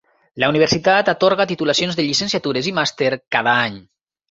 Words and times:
La 0.43 0.47
universitat 0.53 1.11
atorga 1.13 1.47
titulacions 1.51 1.99
de 2.01 2.07
llicenciatures 2.07 2.73
i 2.73 2.77
màster 2.81 3.13
cada 3.39 3.57
any. 3.69 3.81